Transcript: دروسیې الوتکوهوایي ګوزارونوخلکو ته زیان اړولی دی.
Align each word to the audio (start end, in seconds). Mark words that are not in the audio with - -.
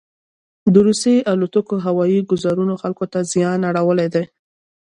دروسیې 0.75 1.25
الوتکوهوایي 1.31 2.19
ګوزارونوخلکو 2.31 3.05
ته 3.11 3.19
زیان 3.31 3.59
اړولی 3.69 4.07
دی. 4.13 4.23